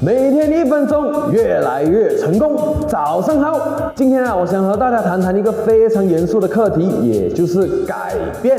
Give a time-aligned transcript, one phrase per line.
[0.00, 2.74] 每天一分钟，越来越成功。
[2.88, 8.58] 早上好，今天啊，我想和大家谈谈一个非常严肃的课题，也就是改变。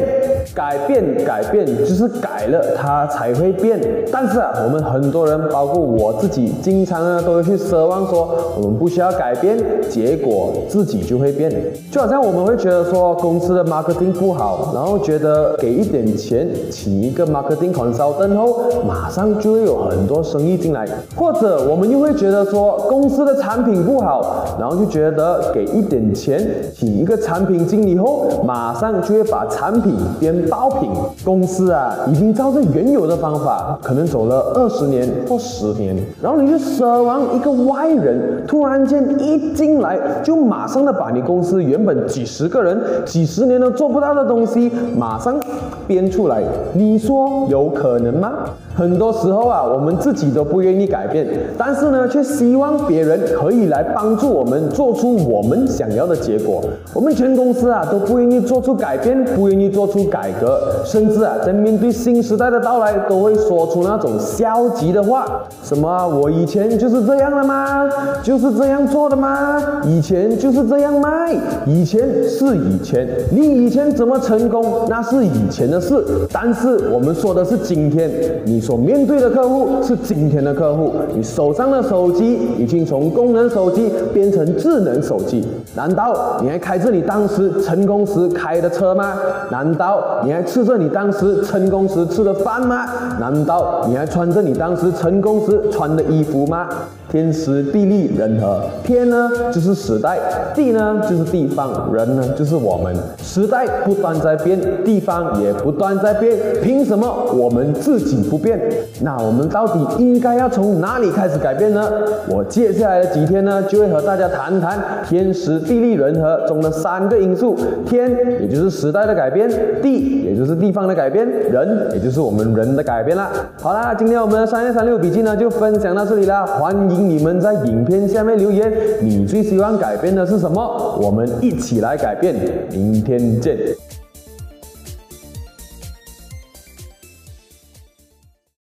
[0.54, 3.80] 改变，改变，就是改了它才会变。
[4.12, 9.58] 但是啊，我们很多人，包括我自己，经常呢都会去奢望说，我们不需要改变，
[9.90, 11.52] 结果自己就会变。
[11.92, 20.86] 就好像我们会觉得说，公司的 marketing 不好，然后觉得给一点钱，请一个 marketing consultant 后，马上就会有很多生意进来，
[21.24, 30.92] 或者我们又会觉得说公司的产品不好，然后就觉得给一点钱请一个产品经理后，马上就会把产品变爆品。
[31.24, 45.40] 公司啊，已经照着原有的方法，可能走了二十年或十年，然后你就奢望一个外人突然间一进来，就马上的把你公司原本几十个人几十年都做不到的东西，马上
[45.88, 46.44] 编出来，
[46.74, 48.30] 你说有可能吗？
[48.76, 56.60] 很多时候啊，我们自己都不愿意改变，但是呢，却希望别人可以来帮助我们做出我们想要的结果。
[56.92, 67.88] 我们全公司啊都不愿意做出改变，不愿意做出改革，甚至啊在面对新时代的到来，都会说出那种消极的话：什么我以前就是这样的吗？
[68.24, 69.62] 就是这样做的吗？
[69.86, 76.04] 以前就是这样卖，以前是以前，你以前怎么成功，那是以前的事。
[76.32, 78.10] 但是我们说的是今天，
[78.46, 78.64] 你。
[78.64, 85.46] 所面对的客户是今天的客户，你手上的手机已经从功能手机变成智能手机。
[85.76, 89.16] 难道你还开着你当时成功时开的车吗？
[89.50, 92.86] 难道你还吃着你当时成功时吃的饭吗？
[93.20, 96.68] 难道你还穿着你当时成功时穿的衣服吗？
[97.10, 100.18] 天时地利人和，天呢就是时代，
[100.56, 102.96] 地呢就是地方，人呢就是我们。
[103.22, 108.60] 时代不断在变，地方也不断在变，凭什么我们自己不变？
[109.02, 111.90] 那我们到底应该要从哪哪里开始改变呢？
[112.30, 119.50] 我接下来的几天呢，就会和大家谈谈天时地利人和中的三个因素：天，也就是时代的改变；
[119.82, 123.32] 地，也就是地方的改变；人，也就是我们人的改变啦。
[123.60, 127.10] 好啦，今天我们的三月三六笔记呢，就分享到这里啦，欢迎。
[127.10, 128.72] 你们在影片下面留言，
[129.02, 130.96] 你最希望改变的是什么？
[131.02, 132.36] 我们一起来改变，
[132.70, 133.58] 明天见。